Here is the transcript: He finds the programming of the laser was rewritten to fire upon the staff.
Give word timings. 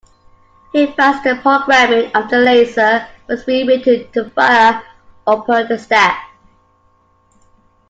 He 0.73 0.87
finds 0.87 1.23
the 1.23 1.35
programming 1.43 2.09
of 2.15 2.27
the 2.27 2.39
laser 2.39 3.05
was 3.27 3.45
rewritten 3.45 4.11
to 4.13 4.31
fire 4.31 4.81
upon 5.27 5.67
the 5.67 5.77
staff. 5.77 6.17